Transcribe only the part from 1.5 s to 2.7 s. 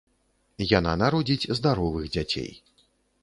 здаровых дзяцей.